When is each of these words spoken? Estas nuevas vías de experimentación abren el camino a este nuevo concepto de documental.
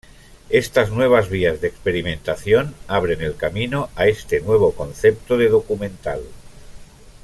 Estas 0.49 0.89
nuevas 0.89 1.29
vías 1.29 1.61
de 1.61 1.67
experimentación 1.67 2.73
abren 2.87 3.21
el 3.21 3.35
camino 3.35 3.89
a 3.95 4.07
este 4.07 4.41
nuevo 4.41 4.73
concepto 4.73 5.37
de 5.37 5.47
documental. 5.49 6.21